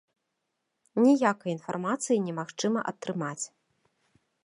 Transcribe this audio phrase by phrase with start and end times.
[1.03, 3.41] Ніякай інфармацыі немагчыма атрымаць.